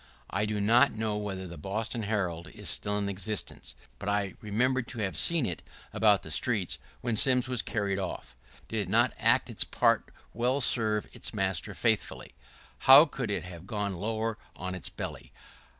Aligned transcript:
I 0.31 0.47
do 0.47 0.59
not 0.59 0.93
know 0.95 1.15
whether 1.15 1.45
the 1.45 1.59
Boston 1.59 2.01
Herald 2.01 2.47
is 2.47 2.67
still 2.71 2.97
in 2.97 3.07
existence, 3.07 3.75
but 3.99 4.09
I 4.09 4.33
remember 4.41 4.81
to 4.81 4.97
have 5.01 5.15
seen 5.15 5.45
it 5.45 5.61
about 5.93 6.23
the 6.23 6.31
streets 6.31 6.79
when 7.01 7.15
Sims 7.15 7.47
was 7.47 7.61
carried 7.61 7.99
off. 7.99 8.35
Did 8.67 8.79
it 8.87 8.89
not 8.89 9.13
act 9.19 9.47
its 9.47 9.63
part 9.63 10.09
well— 10.33 10.59
serve 10.59 11.05
its 11.13 11.35
master 11.35 11.75
faithfully! 11.75 12.33
How 12.79 13.05
could 13.05 13.29
it 13.29 13.43
have 13.43 13.67
gone 13.67 13.93
lower 13.93 14.39
on 14.55 14.73
its 14.73 14.89
belly? 14.89 15.31